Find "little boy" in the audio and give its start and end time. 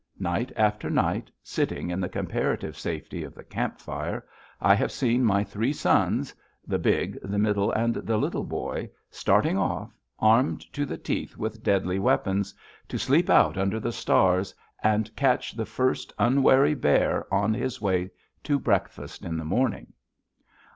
8.17-8.89